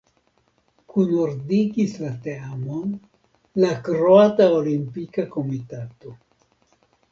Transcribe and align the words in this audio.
Kunordigis 0.93 1.93
la 2.05 2.09
teamon 2.23 2.97
la 3.65 3.71
Kroata 3.89 4.49
Olimpika 4.57 5.29
Komitato. 5.37 6.19